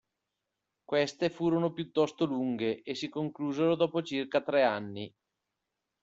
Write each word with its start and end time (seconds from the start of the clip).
Queste 0.83 1.29
furono 1.29 1.73
piuttosto 1.73 2.25
lunghe, 2.25 2.81
e 2.81 2.95
si 2.95 3.07
conclusero 3.07 3.75
dopo 3.75 4.01
circa 4.01 4.41
tre 4.41 4.63
anni. 4.63 5.13